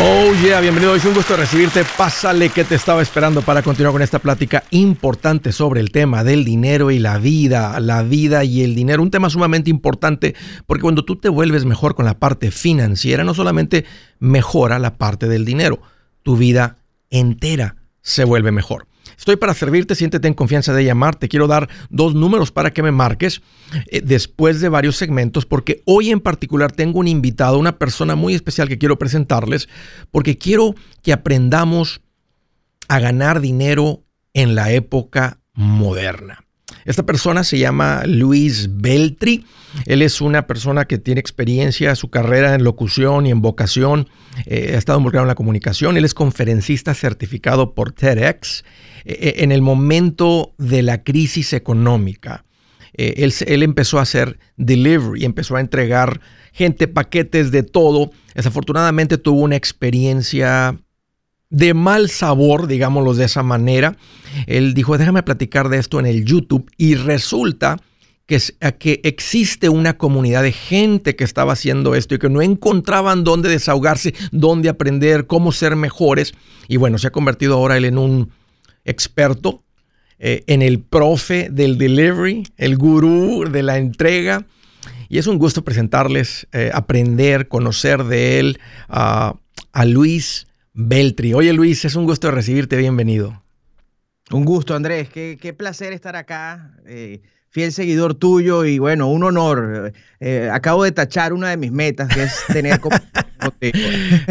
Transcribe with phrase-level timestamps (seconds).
[0.00, 0.94] Oh yeah, bienvenido.
[0.94, 1.84] Es un gusto recibirte.
[1.96, 6.44] Pásale que te estaba esperando para continuar con esta plática importante sobre el tema del
[6.44, 9.02] dinero y la vida, la vida y el dinero.
[9.02, 13.34] Un tema sumamente importante porque cuando tú te vuelves mejor con la parte financiera, no
[13.34, 13.86] solamente
[14.20, 15.80] mejora la parte del dinero,
[16.22, 16.76] tu vida
[17.10, 18.86] entera se vuelve mejor.
[19.18, 21.16] Estoy para servirte, siéntete en confianza de llamar.
[21.16, 23.42] Te quiero dar dos números para que me marques
[23.88, 28.34] eh, después de varios segmentos, porque hoy en particular tengo un invitado, una persona muy
[28.34, 29.68] especial que quiero presentarles,
[30.12, 32.00] porque quiero que aprendamos
[32.86, 36.44] a ganar dinero en la época moderna.
[36.84, 39.44] Esta persona se llama Luis Beltri.
[39.84, 44.08] Él es una persona que tiene experiencia, su carrera en locución y en vocación.
[44.46, 45.96] Eh, ha estado involucrado en la comunicación.
[45.96, 48.64] Él es conferencista certificado por TEDx.
[49.08, 52.44] Eh, eh, en el momento de la crisis económica,
[52.92, 56.20] él, él, empezó a hacer delivery, empezó a entregar
[56.52, 58.10] gente, paquetes de todo.
[58.34, 60.76] Desafortunadamente tuvo una experiencia
[61.50, 63.96] de mal sabor, digámoslo de esa manera.
[64.46, 67.78] Él dijo, déjame platicar de esto en el YouTube y resulta
[68.26, 73.48] que, existe una comunidad de gente que estaba haciendo esto y que no encontraban dónde
[73.48, 76.34] desahogarse, dónde aprender, cómo ser mejores.
[76.68, 78.30] Y bueno, se ha convertido ahora él en un
[78.88, 79.62] experto,
[80.18, 84.46] eh, en el profe del delivery, el gurú de la entrega.
[85.08, 89.34] Y es un gusto presentarles, eh, aprender, conocer de él a
[89.86, 90.46] Luis
[90.80, 91.34] Beltri.
[91.34, 93.42] Oye Luis, es un gusto recibirte, bienvenido.
[94.30, 99.92] Un gusto Andrés, qué, placer estar acá, eh, fiel seguidor tuyo y bueno, un honor.
[100.20, 102.80] Eh, acabo de tachar una de mis metas, que es tener...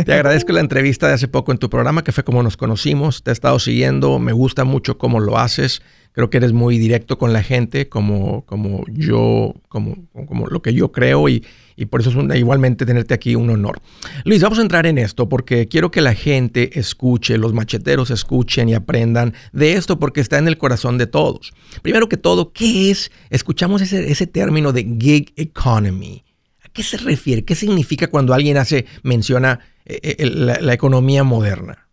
[0.05, 3.23] Te agradezco la entrevista de hace poco en tu programa, que fue como nos conocimos,
[3.23, 5.81] te he estado siguiendo, me gusta mucho cómo lo haces,
[6.17, 10.73] creo que eres muy directo con la gente, como, como yo, como, como lo que
[10.73, 13.79] yo creo y, y por eso es igualmente tenerte aquí un honor.
[14.25, 18.67] Luis, vamos a entrar en esto porque quiero que la gente escuche, los macheteros escuchen
[18.67, 21.53] y aprendan de esto porque está en el corazón de todos.
[21.83, 23.11] Primero que todo, ¿qué es?
[23.29, 26.23] Escuchamos ese, ese término de gig economy.
[26.63, 27.45] ¿A qué se refiere?
[27.45, 31.87] ¿Qué significa cuando alguien hace, menciona eh, eh, la economía moderna?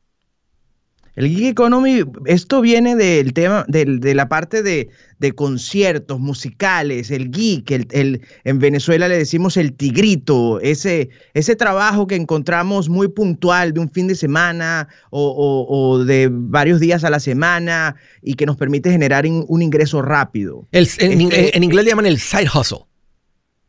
[1.16, 4.88] El gig economy, esto viene del tema, de la parte de,
[5.34, 12.14] conciertos musicales, el geek, el, en Venezuela le decimos el tigrito, ese, ese trabajo que
[12.14, 17.96] encontramos muy puntual de un fin de semana o, de varios días a la semana
[18.20, 20.68] y que nos permite generar un ingreso rápido.
[20.72, 22.80] en, en, inglés le llaman el side hustle.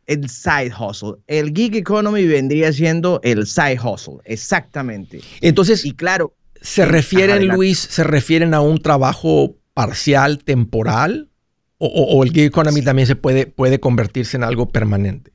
[0.08, 1.14] El side hustle.
[1.28, 5.22] El gig economy vendría siendo el side hustle, exactamente.
[5.40, 11.30] Entonces, y claro, ¿Se refieren, Luis, se refieren a un trabajo parcial, temporal?
[11.78, 15.32] ¿O, el gig economy también se puede, puede convertirse en algo permanente?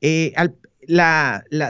[0.00, 0.32] Eh,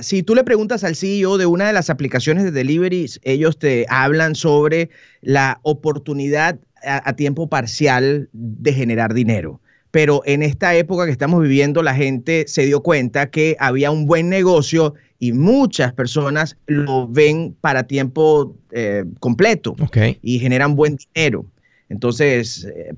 [0.03, 3.87] si tú le preguntas al CEO de una de las aplicaciones de deliveries, ellos te
[3.89, 9.61] hablan sobre la oportunidad a tiempo parcial de generar dinero
[9.95, 14.07] pero en esta época que estamos viviendo la gente se dio cuenta que había un
[14.07, 19.77] buen negocio y muchas personas lo ven para tiempo eh, completo
[20.23, 21.47] y generan buen dinero.
[21.89, 22.95] Entonces, eh,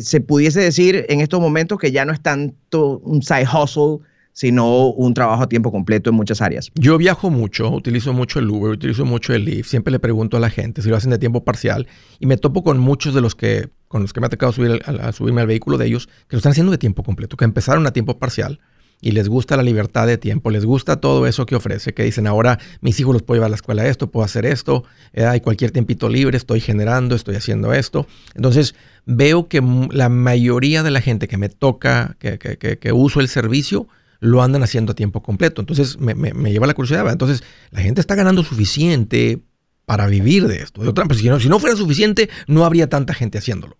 [0.00, 3.98] se pudiese decir en estos momentos que ya no es tanto un side hustle,
[4.32, 6.70] sino un trabajo a tiempo completo en muchas áreas.
[6.74, 10.40] Yo viajo mucho, utilizo mucho el Uber, utilizo mucho el Lyft, siempre le pregunto a
[10.40, 11.86] la gente si lo hacen de tiempo parcial
[12.18, 14.80] y me topo con muchos de los que, con los que me ha tocado subir,
[14.86, 17.86] a, subirme al vehículo de ellos, que lo están haciendo de tiempo completo, que empezaron
[17.86, 18.60] a tiempo parcial
[19.00, 22.26] y les gusta la libertad de tiempo, les gusta todo eso que ofrece, que dicen
[22.26, 25.40] ahora mis hijos los puedo llevar a la escuela esto, puedo hacer esto, eh, hay
[25.40, 28.06] cualquier tiempito libre, estoy generando, estoy haciendo esto.
[28.34, 28.74] Entonces
[29.06, 33.28] veo que la mayoría de la gente que me toca, que, que, que uso el
[33.28, 33.88] servicio,
[34.20, 35.60] lo andan haciendo a tiempo completo.
[35.60, 36.14] Entonces me,
[36.52, 37.10] lleva la curiosidad.
[37.10, 39.42] Entonces la gente está ganando suficiente
[39.86, 40.82] para vivir de esto.
[40.82, 43.76] De otra, pues, si, no, si no fuera suficiente, no habría tanta gente haciéndolo.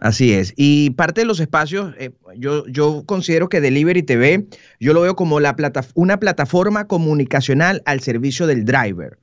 [0.00, 0.54] Así es.
[0.56, 4.46] Y parte de los espacios, eh, yo, yo considero que Delivery TV,
[4.80, 9.18] yo lo veo como la plata, una plataforma comunicacional al servicio del driver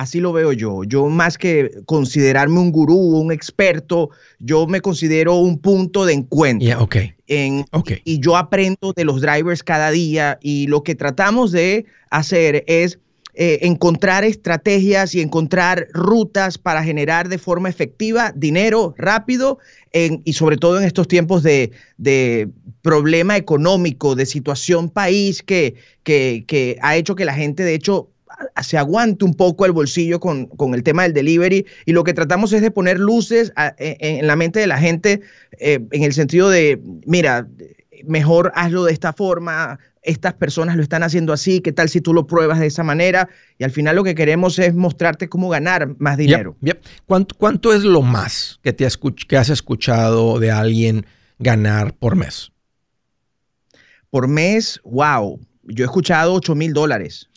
[0.00, 0.84] así lo veo yo.
[0.84, 6.82] Yo más que considerarme un gurú, un experto, yo me considero un punto de encuentro.
[7.70, 8.00] okay.
[8.04, 12.98] Y yo aprendo de los drivers cada día y lo que tratamos de hacer es
[13.34, 19.58] eh, encontrar estrategias y encontrar rutas para generar de forma efectiva dinero rápido
[19.92, 21.72] y sobre todo en estos tiempos de,
[22.82, 25.74] problema económico, de situación país que,
[26.80, 28.08] ha hecho que la gente de hecho
[28.62, 31.66] se aguante un poco el bolsillo con, el tema del delivery.
[31.86, 35.20] Y lo que tratamos es de poner luces e, en, la mente de la gente
[35.58, 37.46] eh, en el sentido de, mira,
[38.04, 42.14] mejor hazlo de esta forma, estas personas lo están haciendo así, qué tal si tú
[42.14, 43.28] lo pruebas de esa manera.
[43.58, 46.56] Y al final lo que queremos es mostrarte cómo ganar más dinero.
[47.06, 48.86] ¿Cuánto, ¿Cuánto, es lo más que, te
[49.28, 51.06] que has escuchado de alguien
[51.38, 52.52] ganar por mes?
[54.10, 57.28] Por mes, wow, yo he escuchado 8 mil dólares.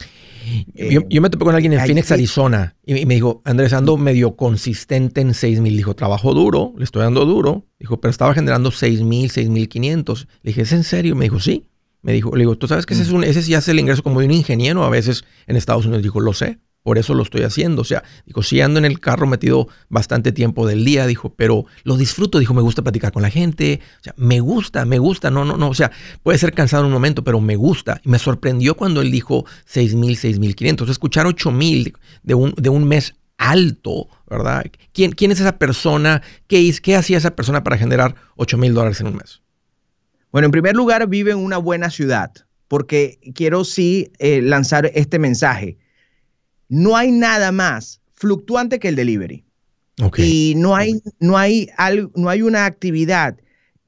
[0.73, 5.21] Yo, me topé con alguien en Phoenix, Arizona, y me dijo, Andrés, ando medio consistente
[5.21, 5.77] en 6 mil.
[5.77, 7.65] Dijo, trabajo duro, le estoy dando duro.
[7.79, 10.27] Dijo, pero estaba generando 6 mil, 6 mil 500.
[10.41, 11.15] Le dije, ¿es en serio?
[11.15, 11.69] Me dijo, sí.
[12.03, 14.03] Me dijo, le digo, tú sabes que ese, es un, ese ya es el ingreso
[14.03, 16.03] como de un ingeniero a veces en Estados Unidos.
[16.03, 17.81] Dijo, lo sé, por eso lo estoy haciendo.
[17.81, 21.65] O sea, dijo, sí ando en el carro metido bastante tiempo del día, dijo, pero
[21.83, 22.39] lo disfruto.
[22.39, 23.79] Dijo, me gusta platicar con la gente.
[24.01, 25.31] O sea, me gusta, me gusta.
[25.31, 25.69] No, no, no.
[25.69, 25.91] O sea,
[26.21, 28.01] puede ser cansado en un momento, pero me gusta.
[28.03, 30.89] Y me sorprendió cuando él dijo 6 mil, 6 mil 500.
[30.89, 34.65] Escuchar 8 mil de un, de un mes alto, ¿verdad?
[34.91, 36.21] ¿Quién, quién es esa persona?
[36.47, 39.41] ¿Qué, ¿Qué hacía esa persona para generar 8 mil dólares en un mes?
[40.33, 42.31] Bueno, en primer lugar, vive en una buena ciudad,
[42.67, 45.77] porque quiero sí eh, lanzar este mensaje.
[46.69, 49.45] No hay nada más fluctuante que el delivery.
[50.17, 51.69] Y no hay, no, hay
[52.15, 53.37] no hay una actividad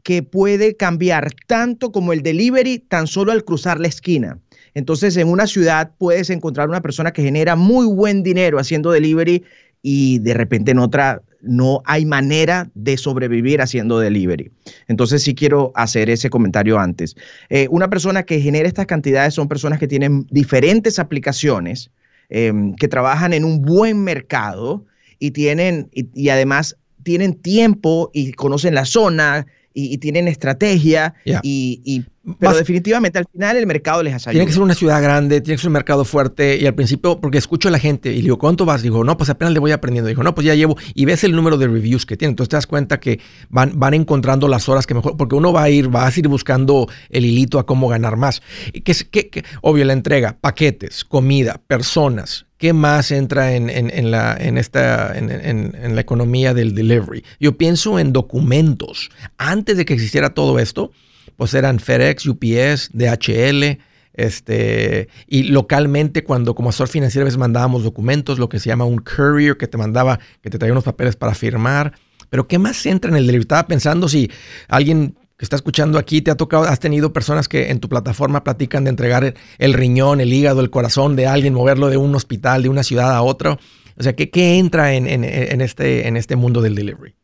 [0.04, 4.40] que puede cambiar tanto como el delivery tan solo al cruzar la esquina.
[4.76, 9.44] Entonces, en una ciudad puedes encontrar una persona que genera muy buen dinero haciendo delivery
[9.82, 14.52] y de repente en otra no hay manera de sobrevivir haciendo delivery.
[14.88, 17.16] Entonces sí quiero hacer ese comentario antes.
[17.50, 21.92] Eh, una persona que genera estas cantidades son personas que tienen diferentes aplicaciones,
[22.30, 24.86] em, que trabajan en un buen mercado
[25.20, 31.14] y tienen, y además tienen tiempo y conocen la zona y, tienen estrategia,
[31.44, 32.04] y,
[32.40, 34.32] pero definitivamente al final el mercado les ayuda.
[34.32, 37.20] Tiene que ser una ciudad grande, tiene que ser un mercado fuerte y al principio,
[37.20, 38.82] porque escucho a la gente y digo, ¿cuánto vas?
[38.82, 40.08] Digo, no, pues apenas le voy aprendiendo.
[40.08, 42.32] Digo, no, pues ya llevo y ves el número de reviews que tiene.
[42.32, 43.20] Entonces te das cuenta que
[43.50, 46.28] van, van encontrando las horas que mejor, porque uno va a ir, va a ir
[46.28, 48.42] buscando el hilito a cómo ganar más.
[48.72, 54.58] Que, que, que obvio, la entrega, paquetes, comida, personas, ¿Qué más entra en, la, en,
[54.58, 57.22] esta, en, la economía del delivery?
[57.38, 59.10] Yo pienso en documentos.
[59.38, 60.92] Antes de que existiera todo esto,
[61.38, 63.80] pues eran FedEx, UPS, DHL,
[64.14, 68.86] este, y localmente cuando como asesor financiero a veces mandábamos documentos, lo que se llama
[68.86, 71.94] un courier que te mandaba, que te traía unos papeles para firmar.
[72.30, 73.42] Pero ¿qué más entra en el delivery?
[73.44, 74.32] Estaba pensando si
[74.68, 78.44] alguien que está escuchando aquí, te ha tocado, has tenido personas que en tu plataforma
[78.44, 82.64] platican de entregar el, riñón, el hígado, el corazón de alguien, moverlo de un hospital,
[82.64, 83.60] de una ciudad a otro.
[83.98, 85.24] O sea, ¿qué, qué entra en,
[85.62, 87.16] este, en este mundo del delivery?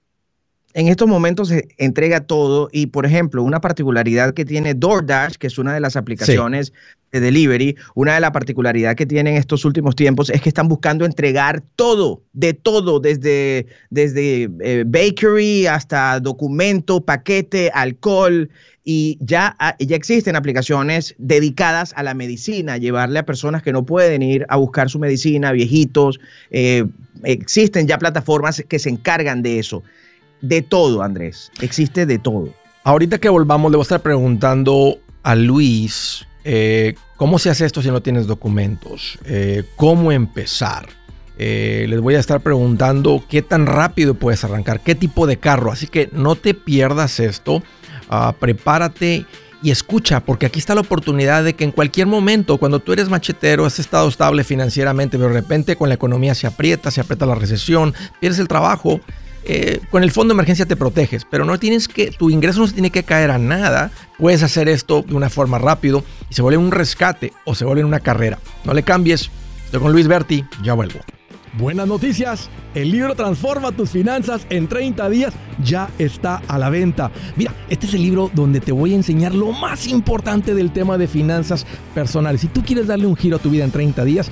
[0.73, 5.47] En estos momentos se entrega todo y, por ejemplo, una particularidad que tiene DoorDash, que
[5.47, 6.73] es una de las aplicaciones
[7.11, 11.05] de delivery, una de las particularidades que tienen estos últimos tiempos es que están buscando
[11.05, 18.49] entregar todo, de todo, desde, desde eh, bakery hasta documento, paquete, alcohol,
[18.83, 24.23] y ya, ya existen aplicaciones dedicadas a la medicina, llevarle a personas que no pueden
[24.23, 26.19] ir a buscar su medicina, viejitos.
[26.49, 26.85] Eh,
[27.23, 29.83] existen ya plataformas que se encargan de eso
[30.41, 31.51] de todo, Andrés.
[31.61, 32.49] Existe de todo.
[32.83, 37.81] Ahorita que volvamos, le voy a estar preguntando a Luis, eh, ¿cómo se hace esto
[37.81, 39.19] si no tienes documentos?
[39.25, 40.89] Eh, ¿Cómo empezar?
[41.37, 45.71] Eh, les voy a estar preguntando qué tan rápido puedes arrancar, qué tipo de carro.
[45.71, 47.63] Así que no te pierdas esto.
[48.09, 49.25] Ah, prepárate
[49.63, 53.09] y escucha, porque aquí está la oportunidad de que en cualquier momento, cuando tú eres
[53.09, 57.25] machetero, has estado estable financieramente, pero de repente con la economía se aprieta, se aprieta
[57.25, 59.01] la recesión, pierdes el trabajo,
[59.43, 62.67] eh, con el fondo de emergencia te proteges, pero no tienes que, tu ingreso no
[62.67, 63.91] se tiene que caer a nada.
[64.17, 67.83] Puedes hacer esto de una forma rápido y se vuelve un rescate o se vuelve
[67.83, 68.39] una carrera.
[68.63, 69.31] No le cambies.
[69.65, 70.99] Estoy con Luis Berti, ya vuelvo.
[71.53, 72.49] Buenas noticias.
[72.73, 77.11] El libro Transforma tus finanzas en 30 días ya está a la venta.
[77.35, 80.97] Mira, este es el libro donde te voy a enseñar lo más importante del tema
[80.97, 82.41] de finanzas personales.
[82.41, 84.31] Si tú quieres darle un giro a tu vida en 30 días,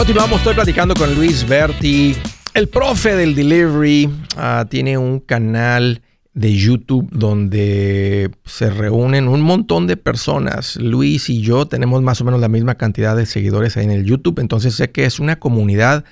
[0.00, 2.16] Continuamos, estoy platicando con Luis Berti,
[2.54, 4.06] el profe del delivery.
[4.06, 6.00] Uh, tiene un canal
[6.32, 10.76] de YouTube donde se reúnen un montón de personas.
[10.76, 14.06] Luis y yo tenemos más o menos la misma cantidad de seguidores ahí en el
[14.06, 16.06] YouTube, entonces sé que es una comunidad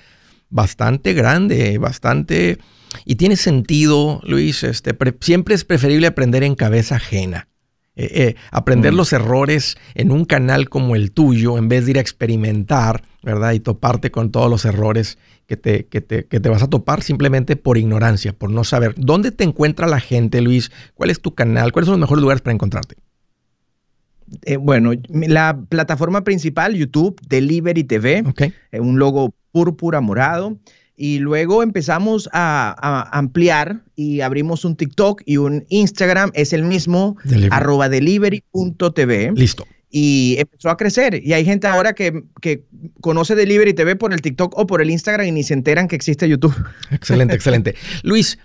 [0.50, 2.58] bastante grande, bastante...
[3.06, 7.48] Y tiene sentido, Luis, este, siempre es preferible aprender en cabeza ajena.
[8.00, 8.96] Eh, eh, aprender mm.
[8.96, 13.54] los errores en un canal como el tuyo, en vez de ir a experimentar, ¿verdad?
[13.54, 17.02] Y toparte con todos los errores que te, que te, que te vas a topar
[17.02, 18.94] simplemente por ignorancia, por no saber.
[18.96, 20.70] ¿Dónde te encuentra la gente, Luis?
[20.94, 21.72] ¿Cuál es tu canal?
[21.72, 22.94] ¿Cuáles son los mejores lugares para encontrarte?
[24.44, 28.52] Eh, bueno, la plataforma principal, YouTube, Delivery TV, okay.
[28.74, 30.56] un logo púrpura morado.
[31.00, 37.16] Y luego empezamos a, ampliar y abrimos un TikTok y un Instagram, es el mismo,
[37.52, 39.30] arroba delivery.tv.
[39.36, 39.64] Listo.
[39.90, 41.24] Y empezó a crecer.
[41.24, 42.24] Y hay gente ahora que,
[43.00, 45.94] conoce Delivery TV por el TikTok o por el Instagram y ni se enteran que
[45.94, 46.54] existe YouTube.
[46.90, 47.76] Excelente, excelente.
[48.02, 48.40] Luis,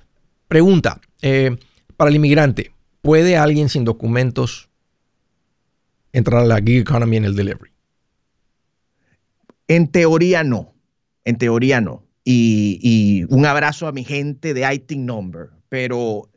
[0.48, 1.58] pregunta, eh,
[1.98, 4.70] para el inmigrante, ¿puede alguien sin documentos
[6.12, 7.72] entrar a la gig economy en el delivery?
[9.68, 10.76] En teoría no.
[11.26, 16.30] En teoría no y, un abrazo a mi gente de ITIN Number, pero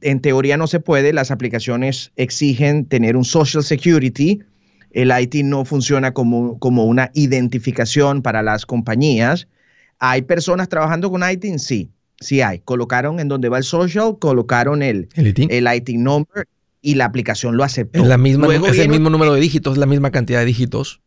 [0.00, 4.40] en teoría no se puede, las aplicaciones exigen tener un Social Security,
[4.90, 9.48] el ITIN no funciona como, como una identificación para las compañías.
[9.98, 11.58] ¿Hay personas trabajando con ITIN?
[11.58, 12.60] Sí, sí hay.
[12.60, 16.46] Colocaron en donde va el social, colocaron el, el, ITIN, number
[16.80, 18.02] y la aplicación lo aceptó.
[18.02, 21.02] Es, la misma, es el mismo número de dígitos, es la misma cantidad de dígitos.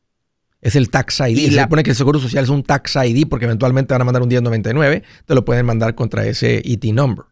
[0.61, 1.51] Es el Tax ID.
[1.51, 4.21] Se supone que el Seguro Social es un Tax ID porque eventualmente van a mandar
[4.21, 7.25] un 1099, te lo pueden mandar contra ese ET number.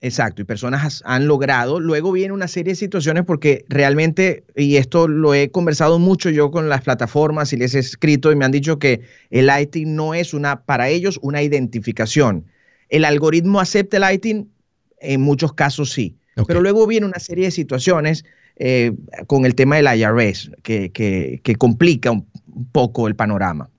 [0.00, 1.80] Exacto, y personas han logrado.
[1.80, 6.52] Luego viene una serie de situaciones porque realmente, y esto lo he conversado mucho yo
[6.52, 10.14] con las plataformas y les he escrito y me han dicho que el ITIN no
[10.14, 12.46] es una, para ellos, una identificación.
[12.88, 14.52] El algoritmo acepta el ITIN,
[15.00, 16.16] en muchos casos sí.
[16.46, 18.24] Pero luego viene una serie de situaciones
[18.60, 18.92] eh,
[19.28, 22.26] con el tema del IRS, que, que, complica un
[22.72, 23.70] poco el panorama.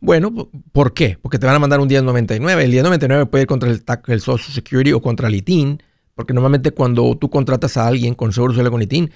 [0.00, 1.18] Bueno, ¿por qué?
[1.20, 2.64] Porque te van a mandar un 1099.
[2.64, 5.82] El 1099 puede ir contra el, el Social Security o contra el ITIN,
[6.14, 9.10] porque normalmente cuando tú contratas a alguien con Seguro Social con ITIN,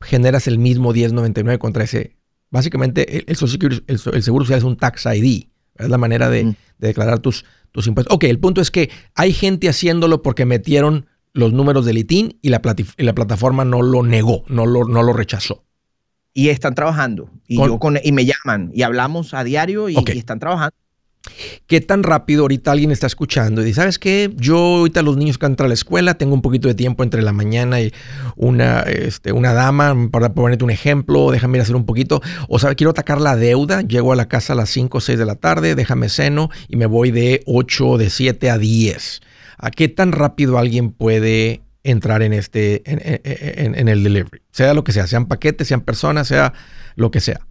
[0.00, 2.16] generas el mismo 1099 contra ese.
[2.50, 5.44] Básicamente, el, Social el, Seguro Social es un Tax ID.
[5.76, 8.14] Es la manera de, de, declarar tus, tus impuestos.
[8.14, 12.48] Ok, el punto es que hay gente haciéndolo porque metieron los números del ITIN y
[12.50, 12.60] la,
[12.98, 15.64] la plataforma no lo negó, no lo, no lo rechazó.
[16.34, 17.30] Y están trabajando.
[17.46, 20.74] Y, yo con, y me llaman y hablamos a diario y, están trabajando.
[21.68, 24.32] ¿Qué tan rápido ahorita alguien está escuchando y dice, ¿sabes qué?
[24.36, 27.22] Yo ahorita los niños que entran a la escuela, tengo un poquito de tiempo entre
[27.22, 27.92] la mañana y
[28.34, 32.58] una, este, una dama, para ponerte un ejemplo, déjame ir a hacer un poquito, o
[32.58, 35.24] sea, quiero atacar la deuda, llego a la casa a las 5 o 6 de
[35.24, 39.20] la tarde, déjame seno y me voy de 8, de 7 a 10
[39.62, 44.92] a qué tan rápido alguien puede entrar en este en, el delivery, sea lo que
[44.92, 46.52] sea, sean paquetes, sean personas, sea
[46.96, 47.46] lo que sea.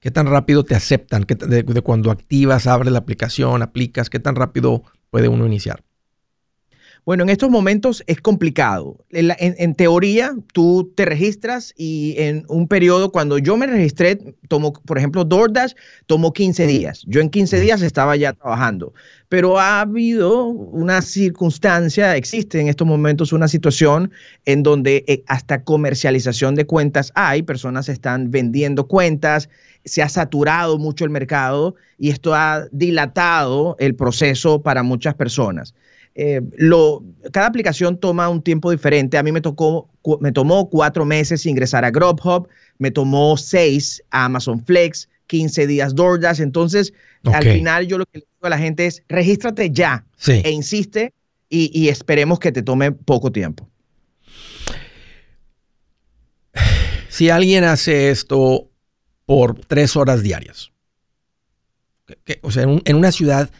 [0.00, 1.24] ¿Qué tan rápido te aceptan?
[1.28, 5.84] de, cuando activas, abres la aplicación, aplicas, qué tan rápido puede uno iniciar?
[7.04, 8.96] Bueno, en estos momentos es complicado.
[9.10, 14.18] En, teoría, tú te registras y en un periodo, cuando yo me registré,
[14.48, 15.72] tomó, por ejemplo, DoorDash
[16.06, 17.02] tomó 15 días.
[17.08, 18.92] Yo en 15 días estaba ya trabajando
[19.32, 24.12] pero ha habido una circunstancia, existe en estos momentos una situación
[24.44, 29.48] en donde eh, hasta comercialización de cuentas hay, personas están vendiendo cuentas,
[29.86, 35.74] se ha saturado mucho el mercado y esto ha dilatado el proceso para muchas personas.
[36.14, 37.02] Eh, lo,
[37.32, 39.16] cada aplicación toma un tiempo diferente.
[39.16, 39.88] A mí me, tocó,
[40.20, 45.94] me tomó cuatro meses ingresar a Grubhub, me tomó seis a Amazon Flex, 15 días
[45.94, 46.40] DoorDash.
[46.40, 46.92] Entonces,
[47.24, 51.12] al final yo lo que le digo a la gente es, regístrate ya e insiste
[51.48, 53.68] y, esperemos que te tome poco tiempo.
[57.08, 58.70] Si alguien hace esto
[59.26, 60.72] por tres horas diarias,
[62.40, 63.50] o sea, en una ciudad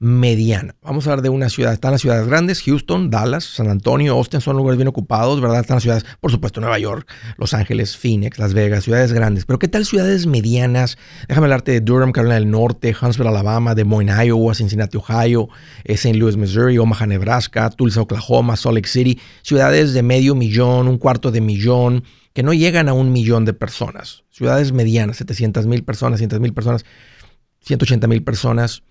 [0.00, 0.76] mediana.
[0.80, 1.72] Vamos a hablar de una ciudad.
[1.72, 5.60] Están las ciudades grandes, Houston, Dallas, San Antonio, Austin, son lugares bien ocupados, ¿verdad?
[5.60, 9.44] Están las ciudades, por supuesto, Nueva York, Los Ángeles, Phoenix, Las Vegas, ciudades grandes.
[9.44, 10.98] Pero ¿qué tal ciudades medianas?
[11.26, 15.48] Déjame hablarte de Durham, Carolina del Norte, Huntsville, Alabama, Des Moines, Iowa, Cincinnati, Ohio,
[15.84, 16.16] eh, St.
[16.16, 19.20] Louis, Missouri, Omaha, Nebraska, Tulsa, Oklahoma, Salt Lake City.
[19.42, 23.52] Ciudades de medio millón, un cuarto de millón, que no llegan a un millón de
[23.52, 24.22] personas.
[24.30, 26.84] Ciudades medianas, 700 mil personas, 100 mil personas,
[27.62, 28.84] 180 mil personas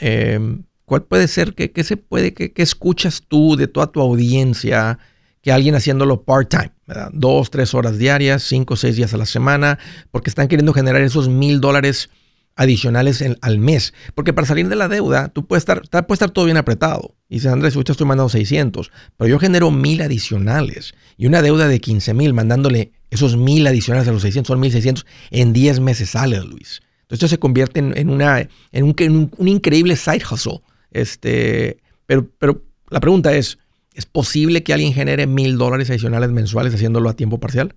[0.00, 1.54] Em, ¿Cuál puede ser?
[1.54, 2.34] ¿Qué, se puede?
[2.34, 4.98] Qué, escuchas tú de toda tu audiencia?
[5.40, 6.72] Que alguien haciéndolo part-time,
[7.12, 9.78] dos, tres horas diarias, cinco, seis días a la semana,
[10.10, 12.10] porque están queriendo generar esos mil dólares
[12.56, 13.94] adicionales al mes.
[14.16, 17.14] Porque para salir de la deuda, tú puedes estar, estar todo bien apretado.
[17.28, 21.68] Y dices, Andrés, yo estoy mandando 600, pero yo genero mil adicionales y una deuda
[21.68, 26.10] de 15 mil, mandándole esos mil adicionales a los 600, son 1600, en 10 meses
[26.10, 26.82] sale, Luis.
[27.10, 30.60] Entonces esto se convierte en, una, en, un, increíble side hustle.
[30.92, 33.58] Este, pero, pero la pregunta es,
[33.94, 37.74] ¿es posible que alguien genere mil dólares adicionales mensuales haciéndolo a tiempo parcial?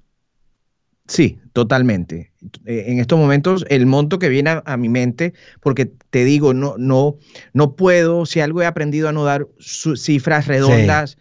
[1.08, 2.32] Sí, totalmente.
[2.66, 6.76] Eh, en estos momentos, el monto que viene a, mi mente, porque te digo, no,
[6.78, 7.18] no,
[7.54, 11.18] no puedo, si algo he aprendido a no dar cifras redondas,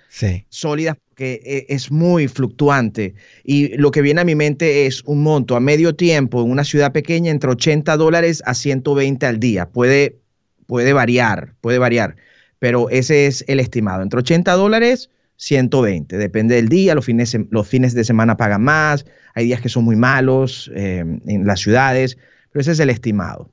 [0.48, 3.14] sólidas, que e, es muy fluctuante.
[3.42, 6.64] Y lo que viene a mi mente es un monto a medio tiempo en una
[6.64, 9.68] ciudad pequeña entre 80 dólares a 120 al día.
[9.68, 10.20] Puede,
[10.66, 12.14] puede variar, puede variar,
[12.60, 14.02] pero ese es el estimado.
[14.02, 15.10] Entre 80 dólares,
[15.42, 16.16] 120.
[16.18, 19.82] Depende del día, los fines, los fines de semana pagan más, hay días que son
[19.84, 22.16] muy malos eh, en las ciudades,
[22.52, 23.50] pero ese es el estimado.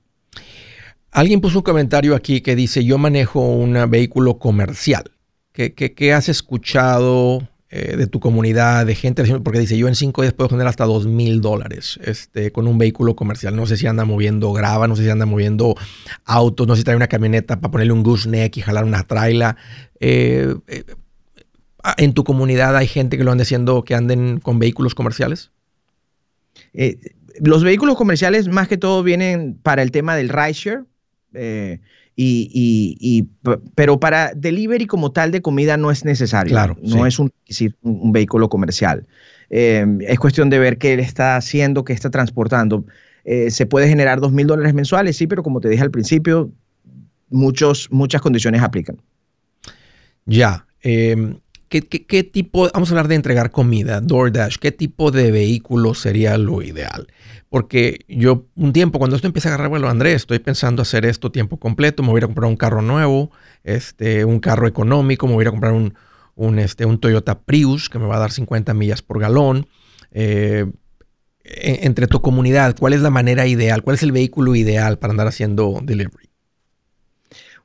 [1.12, 5.12] Alguien puso un comentario aquí que dice, yo manejo un vehículo comercial.
[5.52, 9.24] ¿Qué, has escuchado eh, de tu comunidad, de gente?
[9.40, 12.78] Porque dice, yo en cinco días puedo generar hasta dos mil dólares este, con un
[12.78, 13.56] vehículo comercial.
[13.56, 15.76] No sé si anda moviendo grava, no sé si anda moviendo
[16.24, 19.58] autos, no sé si trae una camioneta para ponerle un gooseneck y jalar una traila.
[20.00, 20.54] Eh,
[21.98, 25.52] ¿En tu comunidad hay gente que lo ande haciendo, que anden con vehículos comerciales?
[27.42, 30.84] los vehículos comerciales más que todo vienen para el tema del rideshare.
[31.34, 31.80] Eh,
[32.22, 33.30] y,
[33.76, 36.52] pero para delivery como tal de comida no es necesario.
[36.52, 37.32] Claro, no es un,
[37.82, 39.08] un, vehículo comercial.
[39.50, 42.86] Eh, es cuestión de ver qué él está haciendo, qué está transportando.
[43.24, 46.52] Eh, se puede generar dos mil dólares mensuales, sí, pero como te dije al principio,
[47.30, 48.98] muchos, muchas condiciones aplican.
[50.26, 50.66] Ya.
[51.70, 56.62] ¿Qué, tipo, vamos a hablar de entregar comida, DoorDash, qué tipo de vehículo sería lo
[56.62, 57.08] ideal?
[57.50, 61.32] Porque yo un tiempo, cuando esto empieza a agarrar vuelo, Andrés, estoy pensando hacer esto
[61.32, 63.32] tiempo completo, me voy a comprar un carro nuevo,
[63.64, 65.94] este, un carro económico, me voy a comprar un,
[66.36, 69.68] un, este, un Toyota Prius que me va a dar 50 millas por galón.
[70.12, 70.66] Eh,
[71.44, 73.82] entre tu comunidad, ¿cuál es la manera ideal?
[73.82, 76.29] ¿Cuál es el vehículo ideal para andar haciendo delivery?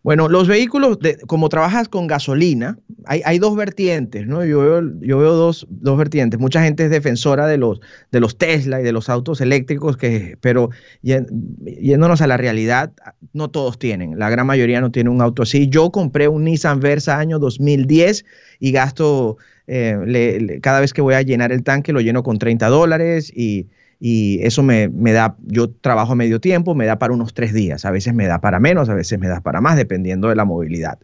[0.04, 4.44] Bueno, los vehículos, como trabajas con gasolina, hay, dos vertientes, ¿no?
[4.44, 6.38] Yo veo, yo veo dos, vertientes.
[6.38, 7.80] Mucha gente es defensora de los,
[8.12, 10.68] de los Tesla y de los autos eléctricos, que, pero
[11.00, 12.92] yéndonos a la realidad,
[13.32, 14.18] no todos tienen.
[14.18, 15.70] La gran mayoría no tiene un auto así.
[15.70, 18.26] Yo compré un Nissan Versa año 2010
[18.60, 22.68] y gasto, eh, cada vez que voy a llenar el tanque, lo lleno con 30
[22.68, 23.68] dólares y
[24.06, 27.86] y eso me, da, yo trabajo a medio tiempo, me da para unos tres días,
[27.86, 30.44] a veces me da para menos, a veces me da para más, dependiendo de la
[30.44, 30.98] movilidad.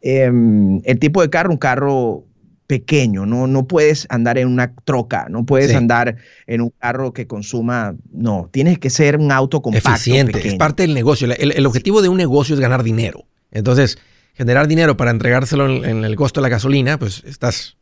[0.00, 2.24] Em, el tipo de carro, un carro
[2.66, 6.16] pequeño, no, no puedes andar en una troca, no puedes andar
[6.46, 9.90] en un carro que consuma, no, tienes que ser un auto compacto.
[9.90, 11.30] Eficiente, es parte del negocio.
[11.30, 13.26] El, objetivo de un negocio es ganar dinero.
[13.50, 13.98] Entonces,
[14.32, 17.76] generar dinero para entregárselo en, el costo de la gasolina, pues estás,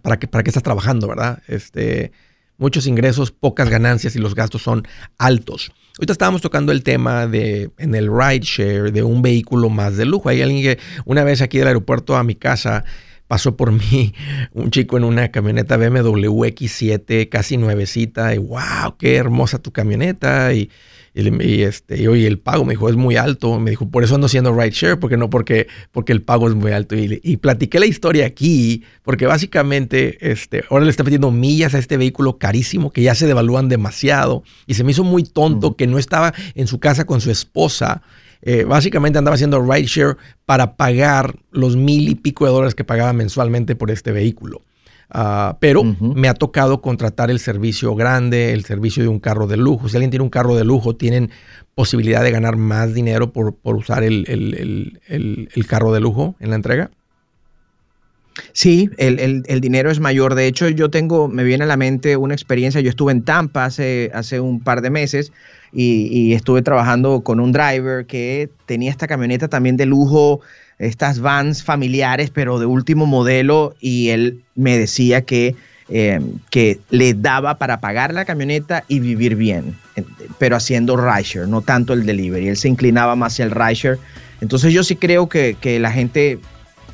[0.00, 1.42] ¿para, qué, ¿para qué estás trabajando, verdad?
[1.46, 2.10] Este,
[2.58, 5.72] muchos ingresos, pocas ganancias y los gastos son altos.
[5.98, 10.28] Ahorita estábamos tocando el tema de en el rideshare de un vehículo más de lujo.
[10.28, 12.84] Hay alguien que una vez aquí del aeropuerto a mi casa
[13.26, 14.14] pasó por mí
[14.52, 20.52] un chico en una camioneta BMW X7 casi nuevecita y wow, qué hermosa tu camioneta
[20.52, 20.70] y
[21.18, 23.58] Y, este, y oye, el pago, me dijo, es muy alto.
[23.58, 26.54] Me dijo, por eso ando haciendo ride share, porque no porque, porque el pago es
[26.54, 26.94] muy alto.
[26.94, 31.78] Y, y platiqué la historia aquí, porque básicamente este, ahora le está metiendo millas a
[31.78, 34.44] este vehículo carísimo que ya se devalúan demasiado.
[34.66, 38.02] Y se me hizo muy tonto que no estaba en su casa con su esposa.
[38.40, 43.12] Eh, básicamente andaba haciendo rideshare para pagar los mil y pico de dólares que pagaba
[43.12, 44.62] mensualmente por este vehículo.
[45.10, 49.56] Ah, pero me ha tocado contratar el servicio grande, el servicio de un carro de
[49.56, 49.88] lujo.
[49.88, 51.30] Si alguien tiene un carro de lujo, tienen
[51.74, 55.00] posibilidad de ganar más dinero por, usar el,
[55.66, 56.90] carro de lujo en la entrega.
[58.52, 60.34] Sí, el, dinero es mayor.
[60.34, 62.82] De hecho, yo tengo, me viene a la mente una experiencia.
[62.82, 65.32] Yo estuve en Tampa hace, hace un par de meses
[65.72, 70.40] y, y estuve trabajando con un driver que tenía esta camioneta también de lujo
[70.78, 75.56] estas vans familiares, pero de último modelo, y él me decía que,
[75.88, 79.76] eh, que le daba para pagar la camioneta y vivir bien,
[80.38, 82.48] pero haciendo rideshare, no tanto el delivery.
[82.48, 83.98] Él se inclinaba más hacia el rideshare.
[84.40, 86.38] Entonces yo sí creo que, la gente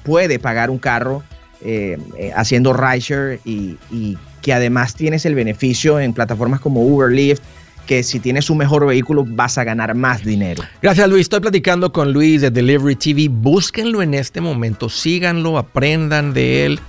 [0.02, 1.22] puede pagar un carro
[1.62, 7.10] eh, eh, haciendo rideshare y, y que además tienes el beneficio en plataformas como Uber,
[7.10, 7.42] Lyft,
[7.86, 10.62] que si tienes un mejor vehículo vas a ganar más dinero.
[10.82, 13.28] Gracias Luis, estoy platicando con Luis de Delivery TV.
[13.30, 16.80] Búsquenlo en este momento, síganlo, aprendan de él.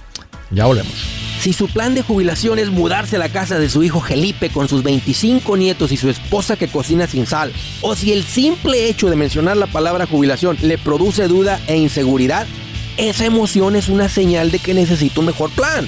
[0.51, 0.93] Ya volvemos.
[1.39, 4.67] Si su plan de jubilación es mudarse a la casa de su hijo Felipe con
[4.67, 9.09] sus 25 nietos y su esposa que cocina sin sal, o si el simple hecho
[9.09, 12.47] de mencionar la palabra jubilación le produce duda e inseguridad,
[12.97, 15.87] esa emoción es una señal de que necesita un mejor plan.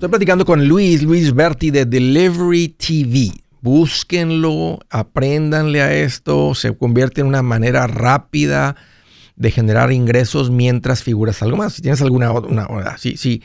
[0.00, 3.34] Estoy platicando con Luis, Luis Berti de Delivery TV.
[3.60, 8.76] Búsquenlo, apréndanle a esto, se convierte en una manera rápida
[9.36, 11.74] de generar ingresos mientras figuras algo más.
[11.74, 13.42] Si tienes alguna una, si, si,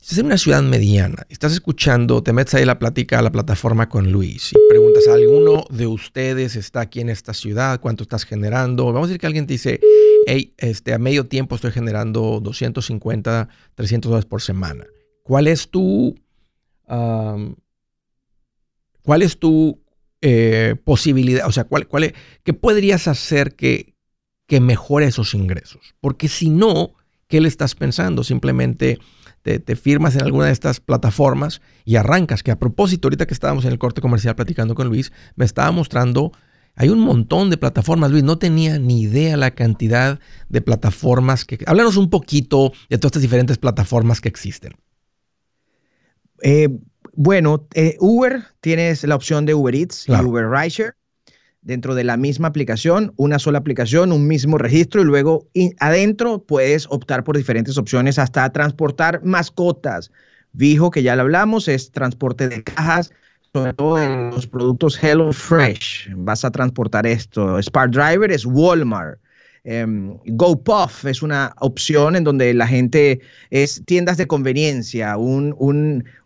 [0.00, 3.88] estás en una ciudad mediana, estás escuchando, te metes ahí la plática a la plataforma
[3.88, 8.84] con Luis y preguntas alguno de ustedes está aquí en esta ciudad, cuánto estás generando.
[8.92, 9.80] Vamos a decir que alguien te dice,
[10.28, 14.86] hey, este, a medio tiempo estoy generando 250, 300 dólares por semana.
[15.24, 16.14] ¿Cuál es tu,
[16.86, 17.56] cuál
[19.22, 19.80] es tu
[20.20, 21.48] eh, posibilidad?
[21.48, 23.94] O sea, ¿cuál, cuál ¿qué podrías hacer que,
[24.46, 25.94] que mejore esos ingresos?
[26.02, 26.92] Porque si no,
[27.26, 28.22] ¿qué le estás pensando?
[28.22, 28.98] Simplemente
[29.40, 32.42] te, te, firmas en alguna de estas plataformas y arrancas.
[32.42, 35.70] Que a propósito, ahorita que estábamos en el corte comercial platicando con Luis, me estaba
[35.72, 36.32] mostrando,
[36.74, 41.64] hay un montón de plataformas, Luis, no tenía ni idea la cantidad de plataformas que...
[41.64, 44.74] Háblanos un poquito de todas estas diferentes plataformas que existen.
[46.42, 46.68] Eh,
[47.14, 50.94] bueno, eh, Uber tienes la opción de Uber Eats y Uber Rideshare
[51.62, 56.86] dentro de la misma aplicación, una sola aplicación, un mismo registro y luego adentro puedes
[56.90, 60.10] optar por diferentes opciones hasta transportar mascotas.
[60.52, 63.12] Dijo que ya lo hablamos, es transporte de cajas,
[63.52, 66.10] sobre todo en los productos Hello Fresh.
[66.16, 67.60] Vas a transportar esto.
[67.60, 69.18] Spark Driver es Walmart.
[69.66, 75.16] Um, GoPuff es una opción en donde la gente es tiendas de conveniencia,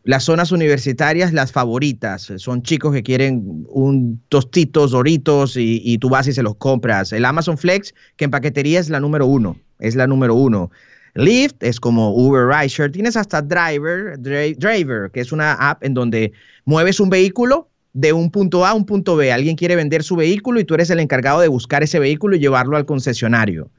[0.02, 6.08] las zonas universitarias las favoritas, son chicos que quieren un tostitos, doritos y, y tú
[6.08, 7.12] vas y se los compras.
[7.12, 10.72] El Amazon Flex, que en paquetería es la número uno, es la número uno.
[11.14, 12.90] Lyft es como Uber Rideshare.
[12.90, 16.32] Tienes hasta Driver, Driver, que es una app en donde
[16.64, 19.32] mueves un vehículo de un punto A a un punto B.
[19.32, 22.38] Alguien quiere vender su vehículo y tú eres el encargado de buscar ese vehículo y
[22.38, 23.70] llevarlo al concesionario.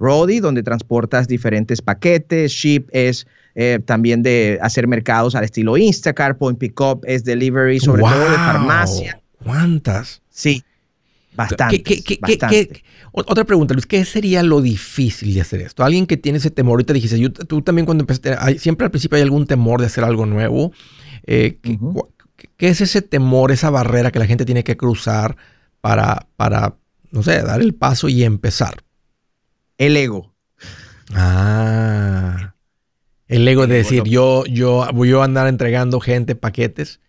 [0.00, 2.50] Rody, donde transportas diferentes paquetes.
[2.50, 6.36] Ship es eh, también de hacer mercados al estilo Instacart.
[6.36, 9.20] Point Pickup es delivery, sobre todo de farmacia.
[9.44, 10.20] ¿Cuántas?
[10.30, 10.64] Sí,
[11.36, 11.84] bastante.
[13.12, 15.84] otra pregunta, Luis, ¿qué sería lo difícil de hacer esto?
[15.84, 19.22] Alguien que tiene ese temor, ahorita dijiste, tú también cuando empezaste, siempre al principio hay
[19.22, 20.72] algún temor de hacer algo nuevo.
[21.24, 21.58] Eh,
[22.56, 25.36] ¿Qué es ese temor, esa barrera que la gente tiene que cruzar
[25.80, 26.76] para, para
[27.10, 28.84] no sé, dar el paso y empezar?
[29.78, 30.34] El ego.
[31.12, 32.54] Ah.
[33.26, 37.00] El ego de decir, yo, yo voy a andar entregando gente paquetes.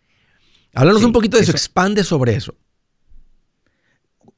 [0.73, 2.55] Háblanos un poquito de eso, expande sobre eso.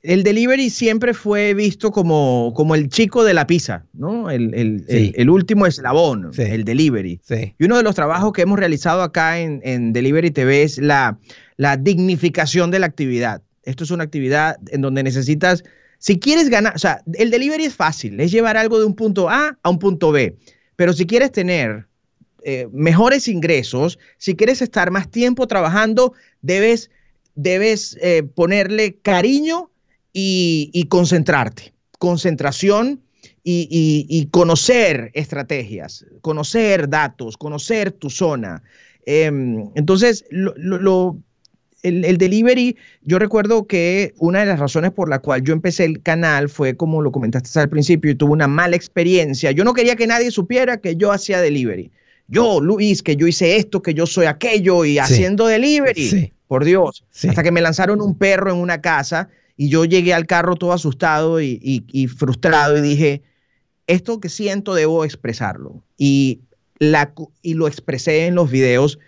[0.03, 4.29] El delivery siempre fue visto como, como el chico de la pizza, ¿no?
[4.29, 7.21] El, el, último eslabón, el delivery.
[7.57, 11.17] Y uno de los trabajos que hemos realizado acá en, en Delivery TV es la,
[11.55, 13.43] la dignificación de la actividad.
[13.63, 15.63] Esto es una actividad en donde necesitas,
[15.99, 19.29] si quieres ganar, o sea, el delivery es fácil, es llevar algo de un punto
[19.29, 20.35] A a un punto B,
[20.75, 21.87] pero si quieres tener
[22.43, 26.11] eh, mejores ingresos, si quieres estar más tiempo trabajando,
[26.41, 26.91] debes,
[27.35, 29.69] debes eh, ponerle cariño
[30.13, 31.73] y, concentrarte.
[31.99, 33.01] Concentración
[33.43, 38.63] y, conocer estrategias, conocer datos, conocer tu zona.
[39.05, 45.53] Em, entonces, el, delivery, yo recuerdo que una de las razones por la cual yo
[45.53, 49.51] empecé el canal fue, como lo comentaste al principio, y tuve una mala experiencia.
[49.51, 51.91] Yo no quería que nadie supiera que yo hacía delivery
[52.27, 56.31] yo, Luis, que yo hice esto, que yo soy aquello y haciendo delivery.
[56.47, 57.03] Por Dios.
[57.27, 60.73] Hasta que me lanzaron un perro en una casa y yo llegué al carro todo
[60.73, 63.21] asustado y, frustrado y dije,
[63.87, 65.83] esto que siento debo expresarlo.
[65.97, 66.41] Y,
[66.79, 68.99] la, y lo expresé en los videos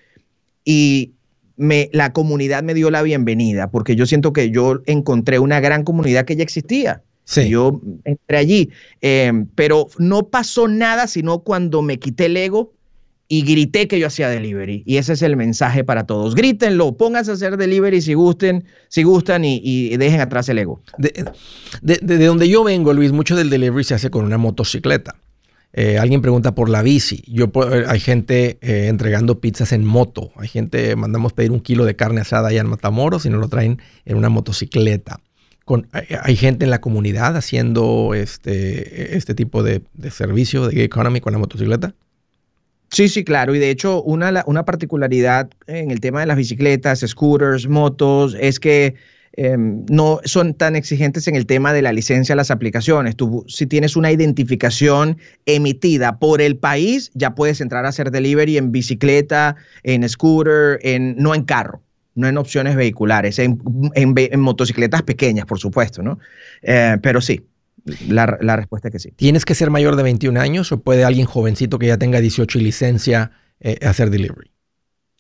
[0.64, 1.14] y
[1.58, 5.84] me, la comunidad me dio la bienvenida porque yo siento que yo encontré una gran
[5.84, 7.04] comunidad que ya existía.
[7.24, 7.50] Sí.
[7.50, 8.70] Yo entré allí,
[9.02, 12.75] eh, pero no pasó nada sino cuando me quité el ego
[13.28, 14.84] y grité que yo hacía delivery.
[14.86, 16.36] Y ese es el mensaje para todos.
[16.36, 20.82] Grítenlo, pónganse a hacer delivery si gusten, si gustan y, dejen atrás el ego.
[20.98, 25.16] De, donde yo vengo, Luis, mucho del delivery se hace con una motocicleta.
[25.74, 27.24] Eh, alguien pregunta por la bici.
[27.28, 30.32] Yo eh, hay gente eh, entregando pizzas en moto.
[30.38, 33.50] Hay gente, mandamos pedir un kilo de carne asada allá en Matamoros y nos lo
[33.50, 35.20] traen en una motocicleta.
[35.66, 41.22] Con, hay, gente en la comunidad haciendo este, este tipo de, de servicio de economy
[41.22, 41.96] con la motocicleta.
[42.96, 43.54] Sí, sí, claro.
[43.54, 48.58] Y de hecho, una, una particularidad en el tema de las bicicletas, scooters, motos, es
[48.58, 48.96] que
[49.34, 53.18] em, no son tan exigentes en el tema de la licencia de las aplicaciones.
[53.18, 58.56] Tú, si tienes una identificación emitida por el país, ya puedes entrar a hacer delivery
[58.58, 61.82] en bicicleta, en scooter, en, no en carro,
[62.14, 63.60] no en opciones vehiculares, en,
[64.38, 66.18] motocicletas pequeñas, por supuesto, ¿no?
[66.62, 67.42] Eh, pero sí,
[68.08, 69.12] la, respuesta es que sí.
[69.12, 72.60] ¿Tienes que ser mayor de 21 años o puede alguien jovencito que ya tenga 18
[72.60, 74.52] y licencia eh, hacer delivery?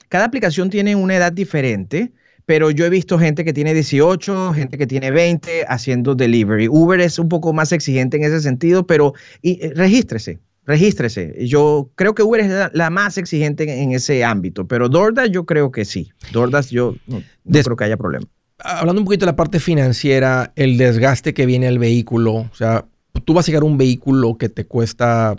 [0.09, 2.11] Cada aplicación tiene una edad diferente,
[2.45, 6.67] pero yo he visto gente que tiene 18, gente que tiene 20 haciendo delivery.
[6.67, 11.45] Uber es un poco más exigente en ese sentido, pero y, eh, regístrese, regístrese.
[11.45, 15.71] Yo creo que Uber es la, más exigente en, ese ámbito, pero DoorDash yo creo
[15.71, 16.09] que sí.
[16.31, 18.27] DoorDash yo no creo que haya problema
[18.59, 22.85] hablando un poquito de la parte financiera, el desgaste que viene al vehículo, o sea,
[23.25, 25.35] tú vas a llegar a un vehículo que te cuesta,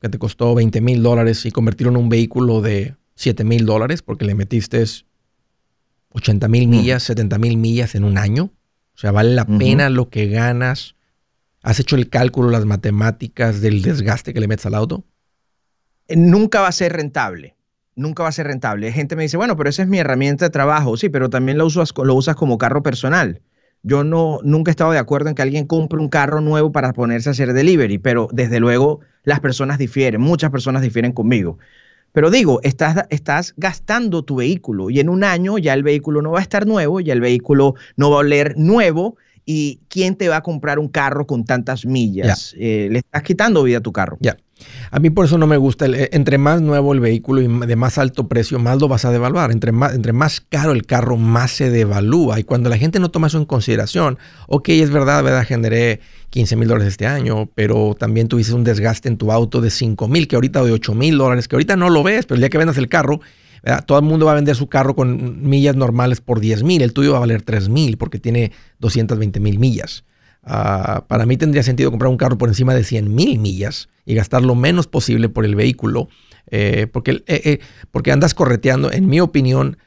[0.00, 4.02] que te costó 20 mil dólares y convertirlo en un vehículo de 7 mil dólares
[4.02, 4.84] porque le metiste
[6.10, 8.50] 80 mil millas, 70 mil millas en un año.
[8.94, 10.96] O sea, vale la pena lo que ganas.
[11.62, 15.04] ¿Has hecho el cálculo, las matemáticas del desgaste que le metes al auto?
[16.08, 17.56] Nunca va a ser rentable
[17.96, 18.92] nunca va a ser rentable.
[18.92, 20.96] Gente me dice, bueno, pero esa es mi herramienta de trabajo.
[20.96, 23.40] Sí, pero también lo usas, lo usas como carro personal.
[23.82, 26.92] Yo no, nunca he estado de acuerdo en que alguien compre un carro nuevo para
[26.92, 31.58] ponerse a hacer delivery, pero desde luego las personas difieren, muchas personas difieren conmigo.
[32.12, 36.30] Pero digo, estás, estás gastando tu vehículo y en un año ya el vehículo no
[36.30, 40.28] va a estar nuevo, ya el vehículo no va a oler nuevo y ¿quién te
[40.28, 42.54] va a comprar un carro con tantas millas?
[42.58, 44.18] Eh, le estás quitando vida a tu carro.
[44.20, 44.36] Ya.
[44.90, 45.86] A mí por eso no me gusta.
[45.86, 49.10] Eh, entre más nuevo el vehículo y de más alto precio, más lo vas a
[49.10, 49.52] devaluar.
[49.52, 52.38] Entre más, entre más caro el carro, más se devalúa.
[52.40, 55.46] Y cuando la gente no toma eso en consideración, ok, es verdad, ¿verdad?
[55.46, 59.70] Generé 15 mil dólares este año, pero también tuviste un desgaste en tu auto de
[59.70, 62.40] 5 mil, que ahorita de 8 mil dólares, que ahorita no lo ves, pero el
[62.40, 63.20] día que vendas el carro,
[63.86, 66.82] todo el mundo va a vender su carro con millas normales por 10 mil.
[66.82, 70.04] El tuyo va a valer 3 mil porque tiene 220 mil millas.
[70.44, 74.14] Ah, para mí tendría sentido comprar un carro por encima de 100 mil millas y
[74.14, 76.08] gastar lo menos posible por el vehículo,
[76.50, 77.60] eh, porque, eh, eh,
[77.92, 79.78] porque andas correteando, en mi opinión,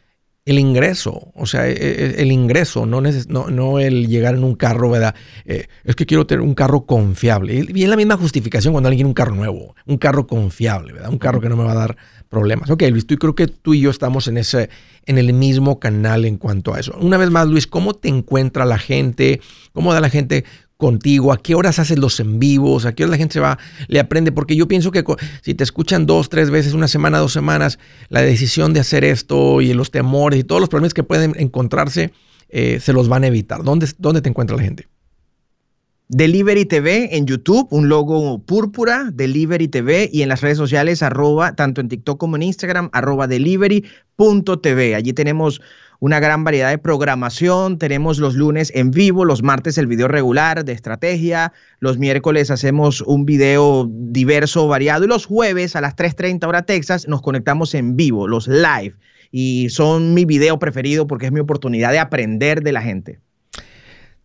[0.46, 5.16] el ingreso, o sea, el ingreso, no, no, no el llegar en un carro, ¿verdad?
[5.46, 7.66] es que quiero tener un carro confiable.
[7.74, 11.10] Y es la misma justificación cuando alguien quiere un carro nuevo, un carro confiable, ¿verdad?
[11.10, 11.98] Un carro que no me va a dar
[12.30, 12.70] problemas.
[12.70, 14.70] Ok, Luis, tú, creo que tú y yo estamos en, ese,
[15.06, 16.96] en el mismo canal en cuanto a eso.
[17.00, 19.42] Una vez más, Luis, ¿cómo te encuentra la gente?
[19.74, 20.46] ¿Cómo da la gente
[20.78, 21.32] contigo?
[21.32, 22.86] ¿A qué horas haces los en vivos?
[22.86, 23.58] ¿A qué hora la gente se va,
[23.88, 24.32] le aprende?
[24.32, 25.04] Porque yo pienso que
[25.42, 29.62] si te escuchan dos, tres veces, una semana, dos semanas, la decisión de hacer esto
[29.62, 32.12] y los temores y todos los problemas que pueden encontrarse,
[32.50, 33.64] eh, se los van a evitar.
[33.64, 34.88] ¿Dónde, ¿Dónde te encuentra la gente?
[36.08, 41.56] Delivery TV en YouTube, un logo púrpura, Delivery TV, y en las redes sociales, arroba,
[41.56, 44.94] tanto en TikTok como en Instagram, arroba delivery.tv.
[44.94, 45.62] Allí tenemos
[46.06, 47.80] una gran variedad de programación.
[47.80, 53.02] Tenemos los lunes en vivo, los martes el video regular de estrategia, los miércoles hacemos
[53.02, 57.96] un video diverso, variado, y los jueves a las 3.30 hora Texas nos conectamos en
[57.96, 58.94] vivo, los live.
[59.32, 63.20] Y son mi video preferido porque es mi oportunidad de aprender de la gente.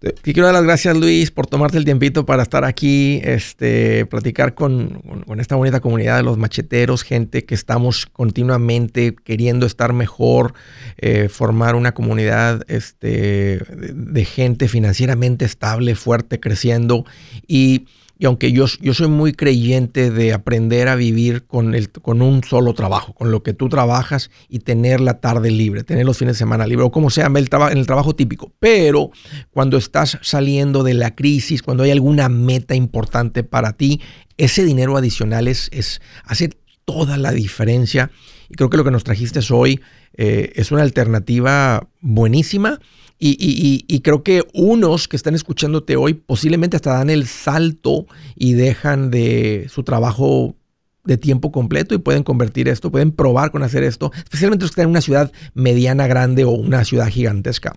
[0.01, 4.55] Te quiero dar las gracias, Luis, por tomarte el tiempito para estar aquí, este, platicar
[4.55, 5.03] con,
[5.39, 10.55] esta bonita comunidad de los macheteros, gente que estamos continuamente queriendo estar mejor,
[10.97, 17.05] eh, formar una comunidad este, de gente financieramente estable, fuerte, creciendo.
[17.47, 17.85] Y
[18.21, 22.45] y aunque yo, yo soy muy creyente de aprender a vivir con, el, con un
[22.45, 26.35] solo trabajo, con lo que tú trabajas y tener la tarde libre, tener los fines
[26.35, 28.53] de semana libre, o como sea el en el trabajo típico.
[28.61, 29.11] Pero
[29.53, 34.03] cuando estás saliendo de la crisis, cuando hay alguna meta importante para ti,
[34.37, 36.51] ese dinero adicional es, es hace
[36.85, 38.11] toda la diferencia.
[38.51, 39.81] Y creo que lo que nos trajiste hoy
[40.19, 42.81] eh, es una alternativa buenísima
[43.23, 49.11] y, creo que unos que están escuchándote hoy posiblemente hasta dan el salto y dejan
[49.11, 50.57] de su trabajo
[51.05, 54.75] de tiempo completo y pueden convertir esto, pueden probar con hacer esto, especialmente los que
[54.75, 57.75] están en una ciudad mediana, grande o una ciudad gigantesca.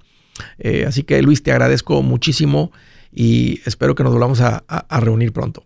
[0.59, 2.71] Eh, así que Luis, te agradezco muchísimo
[3.11, 4.63] y espero que nos volvamos a
[5.01, 5.65] reunir pronto.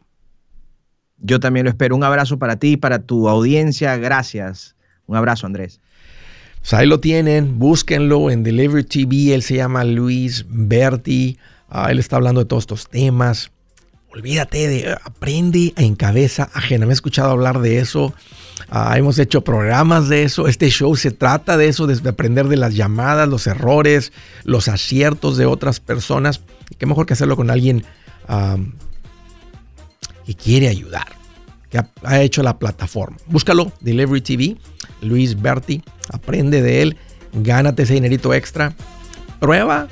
[1.18, 1.96] Yo también lo espero.
[1.96, 3.98] Un abrazo para ti, para tu audiencia.
[3.98, 4.76] Gracias.
[5.06, 5.82] Un abrazo, Andrés.
[6.60, 9.34] Pues ahí lo tienen, búsquenlo en Delivery TV.
[9.34, 11.38] Él se llama Luis Berti.
[11.70, 13.52] Ah, él está hablando de todos estos temas.
[14.10, 16.86] Olvídate de aprende en cabeza ajena.
[16.86, 18.14] Me he escuchado hablar de eso.
[18.70, 20.48] Ah, hemos hecho programas de eso.
[20.48, 24.12] Este show se trata de eso, de aprender de las llamadas, los errores,
[24.44, 26.42] los aciertos de otras personas.
[26.78, 27.86] Qué mejor que hacerlo con alguien
[30.26, 31.08] que quiere ayudar,
[31.70, 33.18] que ha, hecho la plataforma.
[33.28, 34.58] Búscalo, Delivery TV,
[35.02, 36.98] Luis Berti aprende de él,
[37.34, 38.74] gánate ese dinerito extra,
[39.40, 39.88] prueba,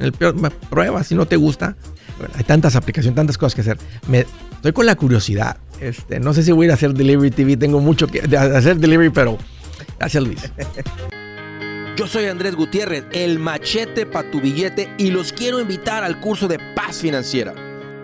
[0.00, 1.76] el prueba si no te gusta.
[2.34, 3.78] hay tantas aplicaciones, tantas cosas que hacer.
[4.08, 5.58] Me, estoy con la curiosidad.
[5.80, 8.76] Este, no sé si voy a ir a hacer Delivery TV, tengo mucho que hacer
[8.76, 9.38] Delivery, pero
[9.98, 10.40] gracias Luis.
[11.96, 16.46] Yo soy Andrés Gutiérrez, el machete para tu billete y los quiero invitar al curso
[16.46, 17.65] de paz financiera.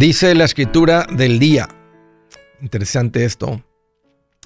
[0.00, 1.68] Dice la escritura del día.
[2.62, 3.62] Interesante esto.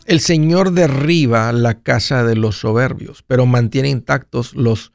[0.05, 4.93] El Señor derriba la casa de los soberbios, pero mantiene intactos los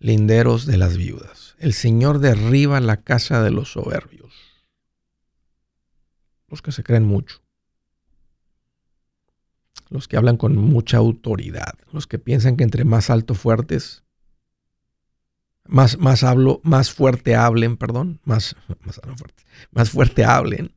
[0.00, 1.54] linderos de las viudas.
[1.60, 4.34] El Señor derriba la casa de los soberbios.
[6.48, 7.40] Los que se creen mucho.
[9.88, 11.74] Los que hablan con mucha autoridad.
[11.92, 14.02] Los que piensan que entre más alto fuertes,
[15.64, 20.74] más, más hablo, más fuerte hablen, perdón, más, más, fuerte, más fuerte hablen,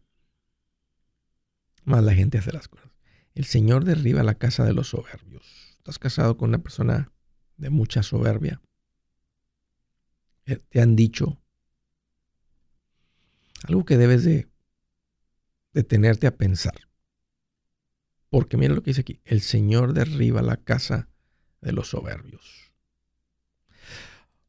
[1.84, 2.92] más la gente hace las cosas.
[3.34, 5.76] El Señor derriba la casa de los soberbios.
[5.78, 7.12] ¿Estás casado con una persona
[7.58, 8.62] de mucha soberbia?
[10.46, 11.42] Eh, ¿Te han dicho
[13.64, 14.48] algo que debes de
[15.74, 16.76] detenerte a pensar?
[18.30, 21.10] Porque mira lo que dice aquí, el Señor derriba la casa
[21.62, 22.65] de los soberbios.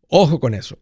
[0.08, 0.78] Ojo con eso.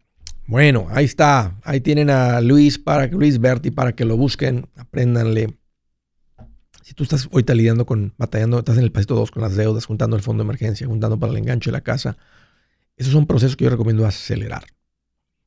[0.47, 1.59] Bueno, ahí está.
[1.63, 5.57] Ahí tienen a Luis para Luis Berti para que lo busquen, apréndanle.
[6.83, 9.87] Si tú estás ahorita lidiando con, batallando, estás en el pasito 2 con las deudas,
[9.87, 12.19] juntando el fondo de emergencia, juntando para el enganche de la casa,
[12.97, 14.65] esos son procesos que yo recomiendo acelerar.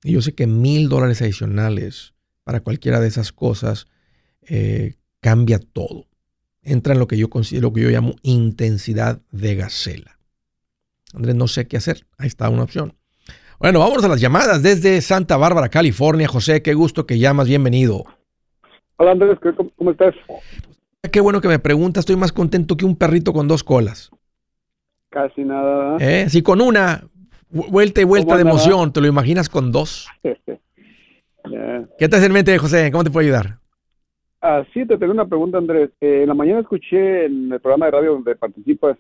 [0.04, 2.14] Y yo sé que mil dólares adicionales
[2.44, 3.88] para cualquiera de esas cosas
[4.42, 6.08] eh, cambia todo.
[6.64, 10.20] Entra en lo que yo considero, que yo llamo intensidad de gacela.
[11.14, 12.08] Andrés, no sé qué hacer.
[12.18, 12.96] Ahí está una opción.
[13.60, 16.28] Bueno, vamos a las llamadas desde Santa Bárbara, California.
[16.28, 17.48] José, qué gusto que llamas.
[17.48, 18.04] Bienvenido.
[18.98, 19.40] Hola Andrés,
[19.76, 20.14] ¿cómo estás?
[21.12, 22.02] Qué bueno que me preguntas.
[22.02, 24.12] Estoy más contento que un perrito con dos colas.
[25.10, 25.98] Casi nada.
[26.00, 26.28] ¿Eh?
[26.30, 27.02] Sí, con una
[27.50, 28.94] vuelta y vuelta de emoción.
[28.94, 30.08] ¿Te lo imaginas con dos?
[30.22, 32.92] ¿Qué te hace en mente, José?
[32.92, 33.58] ¿Cómo te puedo ayudar?
[34.40, 35.90] Ah, sí, te tengo una pregunta, Andrés.
[36.00, 39.00] Eh, en la mañana escuché en el programa de radio donde participas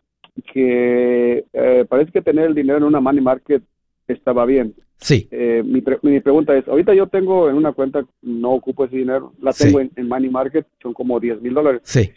[0.51, 3.62] que eh, parece que tener el dinero en una money market
[4.08, 4.74] estaba bien.
[4.97, 5.28] Sí.
[5.32, 9.34] Eh, mi, mi, pregunta es, ahorita yo tengo en una cuenta, no ocupo ese dinero,
[9.41, 11.82] la tengo en, money market, son como 10 mil dólares.
[11.84, 12.12] Sí.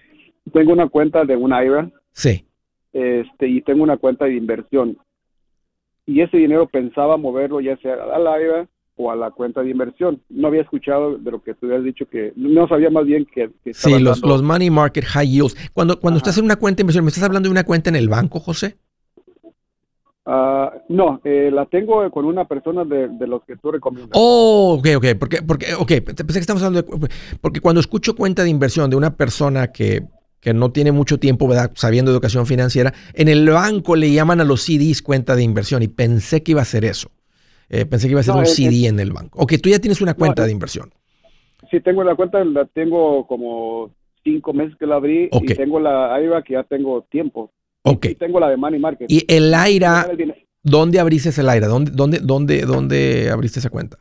[0.53, 1.91] Tengo una cuenta de una IRA.
[2.13, 2.47] Sí.
[2.93, 4.97] Este, y tengo una cuenta de inversión.
[6.07, 9.71] Y ese dinero pensaba moverlo ya sea a la IRA o a la cuenta de
[9.71, 10.21] inversión.
[10.29, 13.51] No había escuchado de lo que tú habías dicho que no sabía más bien que...
[13.73, 15.57] sí, los, los money market high yields.
[15.73, 17.97] Cuando, cuando estás en una cuenta de inversión, ¿me estás hablando de una cuenta en
[17.97, 18.77] el banco, José?
[20.27, 24.13] Uh, no, eh, la tengo con una persona de, los que tú recomiendas.
[24.15, 27.09] Oh, ok, ok, porque, porque, ok, pensé que estamos hablando de,
[27.41, 30.03] porque cuando escucho cuenta de inversión de una persona que,
[30.41, 31.71] que no tiene mucho tiempo, ¿verdad?
[31.75, 35.89] Sabiendo educación financiera, en el banco le llaman a los CDs cuenta de inversión y
[35.89, 37.11] pensé que iba a ser eso.
[37.71, 39.39] Eh, pensé que iba a ser un CD en el banco.
[39.41, 40.93] Ok, tú ya tienes una cuenta de inversión.
[41.71, 43.91] Sí, tengo la cuenta, la tengo como
[44.25, 47.53] cinco meses que la abrí y tengo la AIRA que ya tengo tiempo.
[47.83, 48.07] Ok.
[48.07, 49.11] Y tengo la de Money Market.
[49.11, 50.09] ¿Y el AIRA,
[50.63, 51.69] dónde abriste el AIRA?
[51.69, 53.99] ¿Dónde, dónde, dónde, dónde abriste esa cuenta?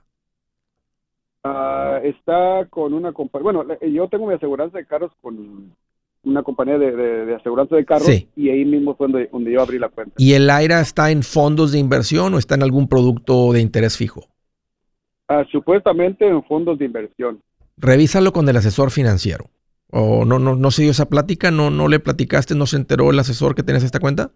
[1.44, 3.44] Ah, está con una compañía.
[3.44, 5.74] Bueno, yo tengo mi aseguranza de carros con
[6.24, 9.80] una compañía de, de, aseguranza de carros y ahí mismo fue donde, donde, yo abrí
[9.80, 10.16] la cuenta.
[10.18, 13.96] ¿Y el AIRA está en fondos de inversión o está en algún producto de interés
[13.98, 14.26] fijo?
[15.30, 17.42] Ah, supuestamente en fondos de inversión.
[17.78, 19.46] Revísalo con el asesor financiero.
[19.92, 21.52] ¿O no, no, no se dio esa plática?
[21.52, 22.56] ¿No, ¿No le platicaste?
[22.56, 24.32] ¿No se enteró el asesor que tienes esta cuenta?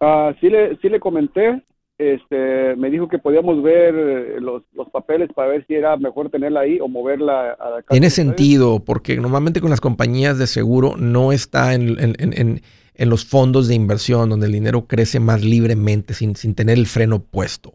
[0.00, 1.62] Ah, sí, le, sí le comenté,
[1.98, 6.60] este, me dijo que podíamos ver eh, los, papeles para ver si era mejor tenerla
[6.60, 7.88] ahí o moverla a la casa.
[7.90, 12.62] Tiene sentido, porque normalmente con las compañías de seguro no está en,
[12.96, 17.20] los fondos de inversión, donde el dinero crece más libremente, sin, sin tener el freno
[17.20, 17.74] puesto.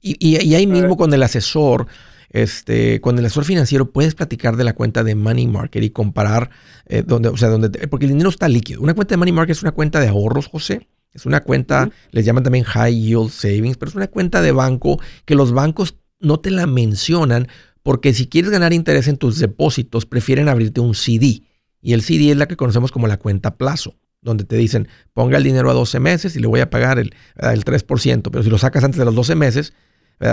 [0.00, 1.86] Y, y, ahí mismo con el asesor,
[2.32, 6.50] este, con el asesor financiero puedes platicar de la cuenta de Money Market y comparar,
[6.86, 8.80] eh, donde, o sea, donde, porque el dinero está líquido.
[8.80, 12.24] Una cuenta de Money Market es una cuenta de ahorros, José es una cuenta, les
[12.24, 16.40] llaman también High Yield Savings, pero es una cuenta de banco que los bancos no
[16.40, 17.48] te la mencionan
[17.82, 21.42] porque si quieres ganar interés en tus depósitos, prefieren abrirte un CD.
[21.80, 25.36] Y el CD es la que conocemos como la cuenta plazo, donde te dicen, ponga
[25.36, 28.50] el dinero a 12 meses y le voy a pagar el, el 3%, pero si
[28.50, 29.72] lo sacas antes de los 12 meses,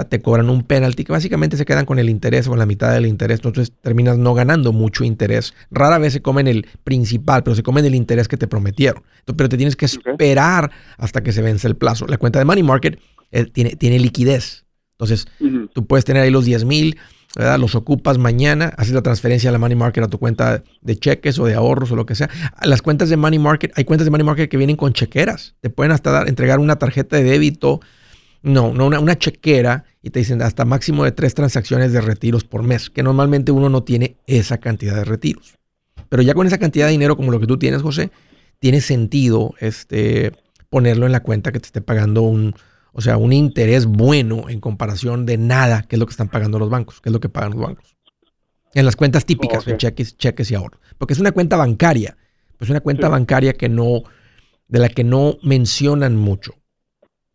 [0.08, 2.94] te cobran un penalti que básicamente se quedan con el interés o con la mitad
[2.94, 5.54] del interés, entonces terminas no ganando mucho interés.
[5.72, 9.04] Rara vez se comen el principal, pero se comen el interés que te prometieron.
[9.26, 12.06] pero te tienes que esperar hasta que se vence el plazo.
[12.08, 13.00] La cuenta de Money Market
[13.32, 14.66] eh, tiene, tiene liquidez.
[14.92, 15.28] Entonces,
[15.74, 16.98] tú puedes tener ahí los 10 mil,
[17.58, 21.40] Los ocupas mañana, haces la transferencia a la Money Market a tu cuenta de cheques
[21.40, 22.30] o de ahorros o lo que sea.
[22.62, 25.56] Las cuentas de Money Market, hay cuentas de Money Market que vienen con chequeras.
[25.62, 27.80] Te pueden hasta dar, entregar una tarjeta de débito
[28.42, 32.64] no, no una, chequera y te dicen hasta máximo de tres transacciones de retiros por
[32.64, 35.56] mes, que normalmente uno no tiene esa cantidad de retiros.
[36.08, 38.12] Pero ya con esa cantidad de dinero como lo que tú tienes, José,
[38.60, 40.32] tiene sentido este,
[40.70, 42.56] ponerlo en la cuenta que te esté pagando un,
[42.94, 46.60] o sea, un interés bueno en comparación de nada, que es lo que están pagando
[46.60, 47.96] los bancos, que es lo que pagan los bancos.
[48.74, 50.80] En las cuentas típicas, en cheques, cheques y ahorros.
[50.98, 52.18] Porque es una cuenta bancaria,
[52.58, 54.04] pues una cuenta bancaria que no,
[54.68, 56.54] de la que no mencionan mucho.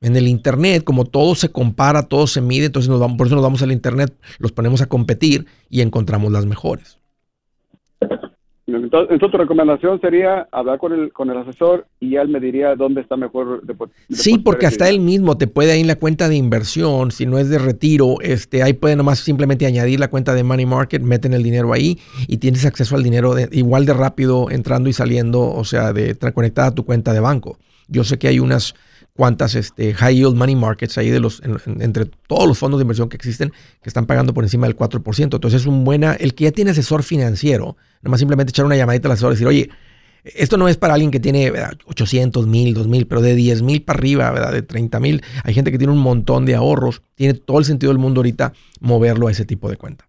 [0.04, 3.36] En el Internet, como todo se compara, todo se mide, entonces nos vamos, por eso
[3.36, 6.98] nos vamos al Internet, los ponemos a competir y encontramos las mejores.
[8.66, 13.00] Entonces, tu recomendación sería hablar con el, con el asesor y él me diría dónde
[13.00, 13.62] está mejor.
[14.10, 17.38] sí, porque hasta él mismo te puede ir en la cuenta de inversión, si no
[17.38, 21.32] es de retiro, este, ahí puede nomás simplemente añadir la cuenta de Money Market, meten
[21.32, 21.98] el dinero ahí
[22.28, 26.68] y tienes acceso al dinero igual de rápido entrando y saliendo, o sea, de conectada
[26.68, 27.58] a tu cuenta de banco.
[27.88, 28.74] Yo sé que hay unas
[29.16, 33.08] cuántas este, high yield money markets ahí de los, entre todos los fondos de inversión
[33.08, 33.50] que existen
[33.82, 35.22] que están pagando por encima del 4%.
[35.22, 39.08] Entonces es un buena, el que ya tiene asesor financiero, nomás simplemente echar una llamadita
[39.08, 39.70] al asesor y decir, oye,
[40.24, 41.52] esto no es para alguien que tiene
[41.86, 44.52] 800 mil, 2 mil, pero de 10 mil para arriba, ¿verdad?
[44.52, 45.22] de 30 mil.
[45.44, 47.02] Hay gente que tiene un montón de ahorros.
[47.14, 50.06] Tiene todo el sentido del mundo ahorita moverlo a ese tipo de cuenta.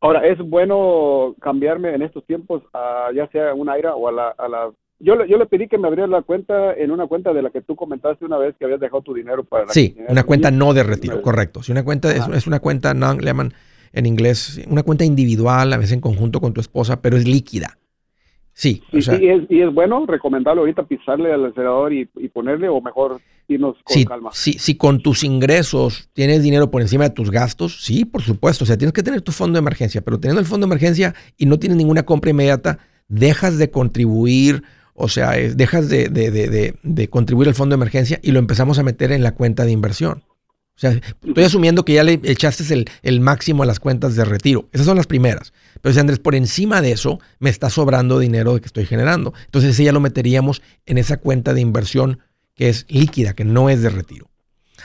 [0.00, 4.28] Ahora, ¿es bueno cambiarme en estos tiempos a ya sea una AIRA o a la,
[4.28, 7.42] a la yo, yo le pedí que me abriera la cuenta en una cuenta de
[7.42, 9.68] la que tú comentaste una vez que habías dejado tu dinero para...
[9.68, 11.62] Sí, una cuenta no de retiro, correcto.
[11.62, 13.52] Si una cuenta es, una cuenta, no, le llaman
[13.92, 17.78] en inglés, una cuenta individual, a veces en conjunto con tu esposa, pero es líquida.
[18.52, 18.82] Sí.
[18.92, 23.20] ¿Y, es, y es bueno recomendarlo ahorita pisarle al acelerador y, ponerle o mejor?
[23.46, 24.30] irnos con si, calma.
[24.32, 28.64] Si, si con tus ingresos tienes dinero por encima de tus gastos, sí, por supuesto.
[28.64, 31.14] O sea, tienes que tener tu fondo de emergencia, pero teniendo el fondo de emergencia
[31.36, 32.78] y no tienes ninguna compra inmediata,
[33.08, 34.62] dejas de contribuir,
[34.94, 38.78] o sea, dejas de, de, de, de, contribuir al fondo de emergencia y lo empezamos
[38.78, 40.22] a meter en la cuenta de inversión.
[40.76, 44.24] O sea, estoy asumiendo que ya le echaste el, el, máximo a las cuentas de
[44.24, 44.68] retiro.
[44.72, 45.52] Esas son las primeras.
[45.80, 49.34] Pero si Andrés, por encima de eso, me está sobrando dinero de que estoy generando.
[49.44, 52.20] Entonces ese ya lo meteríamos en esa cuenta de inversión
[52.54, 54.30] que es líquida, que no es de retiro.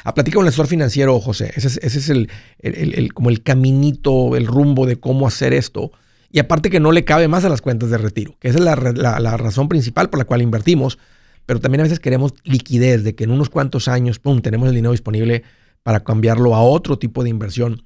[0.03, 1.51] A platicar con el asesor financiero, José.
[1.55, 2.29] Ese es, ese es el,
[2.59, 5.91] el, el, como el caminito, el rumbo de cómo hacer esto.
[6.31, 8.63] Y aparte que no le cabe más a las cuentas de retiro, que esa es
[8.63, 10.99] la, la, la razón principal por la cual invertimos.
[11.45, 14.75] Pero también a veces queremos liquidez, de que en unos cuantos años, pum, tenemos el
[14.75, 15.43] dinero disponible
[15.81, 17.81] para cambiarlo a otro tipo de inversión,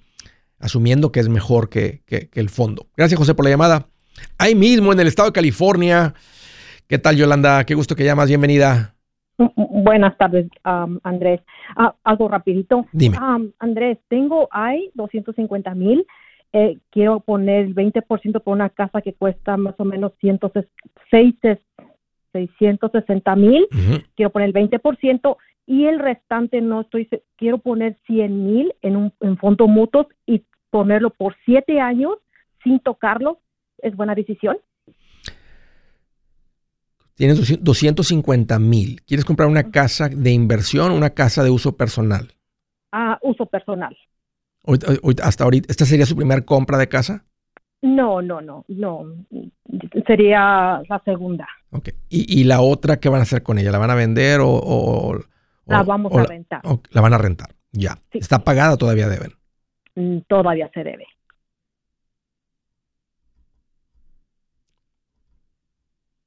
[0.59, 2.87] asumiendo que es mejor que, que, que, el fondo.
[2.97, 3.87] Gracias, José, por la llamada.
[4.37, 6.13] Ahí mismo, en el estado de California.
[6.87, 7.63] ¿Qué tal, Yolanda?
[7.63, 8.27] Qué gusto que llamas.
[8.27, 8.93] Bienvenida.
[9.37, 11.41] Buenas tardes, um, Andrés.
[11.77, 12.85] Uh, algo rapidito.
[12.91, 13.17] Dime.
[13.17, 16.05] Um, Andrés, tengo, hay 250 mil.
[16.53, 21.35] Eh, quiero poner el 20% por una casa que cuesta más o menos 106,
[22.31, 23.67] 660 mil.
[23.71, 24.05] Uh -huh.
[24.15, 29.13] Quiero poner el 20% y el restante no estoy, quiero poner 100 mil en un
[29.21, 32.15] en fondo mutuos y ponerlo por siete años
[32.63, 33.39] sin tocarlo.
[33.79, 34.57] ¿Es buena decisión?
[37.15, 39.01] Tienes 250 mil.
[39.07, 42.33] ¿Quieres comprar una casa de inversión o una casa de uso personal?
[42.91, 43.95] Ah, uso personal.
[45.21, 47.25] Hasta ahorita, ¿esta sería su primera compra de casa?
[47.81, 49.03] No, no, no, no.
[50.07, 51.47] Sería la segunda.
[51.71, 51.89] Ok.
[52.09, 53.71] ¿Y, y la otra qué van a hacer con ella?
[53.71, 54.49] ¿La van a vender o...?
[54.49, 55.19] o
[55.65, 56.61] la vamos o a rentar.
[56.91, 57.97] la van a rentar, ya.
[58.11, 58.19] Sí.
[58.19, 59.31] ¿Está pagada todavía deben?
[59.95, 61.05] Mm, Todavía se debe.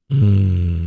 [0.09, 0.86] Mm.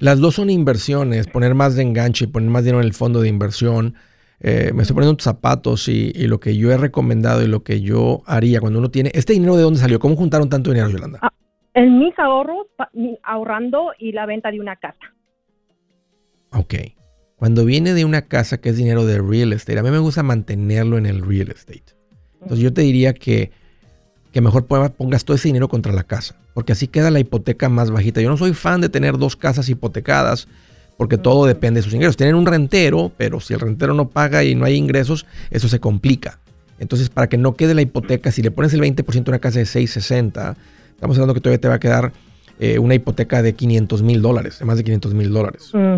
[0.00, 3.20] Las dos son inversiones, poner más de enganche y poner más dinero en el fondo
[3.20, 3.94] de inversión.
[4.40, 7.64] Eh, me estoy poniendo tus zapatos y, y, lo que yo he recomendado y lo
[7.64, 9.10] que yo haría cuando uno tiene...
[9.14, 9.98] ¿Este dinero de dónde salió?
[9.98, 11.18] ¿Cómo juntaron tanto dinero, Yolanda?
[11.22, 11.32] Ah,
[11.74, 12.66] en mis ahorros,
[13.22, 15.14] ahorrando y la venta de una casa.
[16.52, 16.74] Ok.
[17.36, 20.24] Cuando viene de una casa que es dinero de real estate, a mí me gusta
[20.24, 21.94] mantenerlo en el real estate.
[22.34, 23.52] Entonces yo te diría que,
[24.32, 27.68] que mejor ponga- pongas todo ese dinero contra la casa, porque así queda la hipoteca
[27.68, 28.20] más bajita.
[28.20, 30.48] Yo no soy fan de tener dos casas hipotecadas,
[30.96, 32.16] porque todo depende de sus ingresos.
[32.16, 35.78] Tienen un rentero, pero si el rentero no paga y no hay ingresos, eso se
[35.80, 36.40] complica.
[36.80, 39.58] Entonces, para que no quede la hipoteca, si le pones el 20% a una casa
[39.60, 40.56] de 660,
[40.90, 42.12] estamos hablando que todavía te va a quedar
[42.60, 45.70] eh, una hipoteca de 500 mil dólares, de más de 500 mil dólares.
[45.72, 45.96] Mm,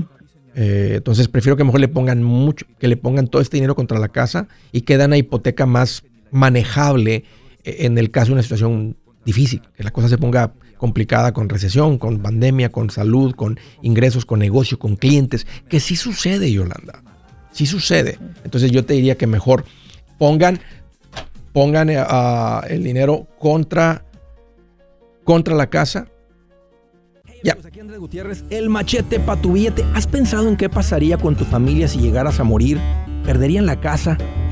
[0.57, 3.99] Eh, entonces prefiero que mejor le pongan mucho, que le pongan todo este dinero contra
[4.01, 6.03] la casa y queda una hipoteca más
[6.33, 7.25] manejable
[7.79, 11.99] en el caso de una situación difícil, que la cosa se ponga complicada con recesión,
[11.99, 17.03] con pandemia, con salud, con ingresos, con negocio, con clientes, que sí sucede, Yolanda.
[17.53, 18.19] Sí sucede.
[18.45, 19.65] Entonces yo te diría que mejor
[20.19, 20.61] pongan,
[21.53, 22.03] pongan eh,
[22.69, 24.05] el dinero contra,
[25.25, 26.09] contra la casa.
[27.45, 27.55] Ya.
[27.55, 29.85] Pues aquí Andrés Gutiérrez, el machete para tu billete.
[29.95, 32.79] ¿Has pensado en qué pasaría con tu familia si llegaras a morir?
[33.25, 34.17] ¿Perderían la casa?